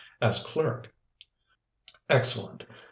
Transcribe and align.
"As 0.19 0.43
clerk." 0.43 0.91
"Excellent. 2.09 2.65